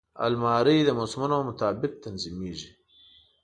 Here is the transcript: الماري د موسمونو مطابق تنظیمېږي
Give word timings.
الماري 0.25 0.77
د 0.85 0.89
موسمونو 0.99 1.35
مطابق 1.49 1.91
تنظیمېږي 2.03 2.69